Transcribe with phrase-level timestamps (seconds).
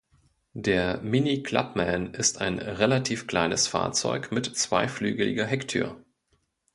[0.55, 6.03] Der Mini Clubman ist ein relativ kleines Fahrzeug mit zweiflügeliger Hecktür.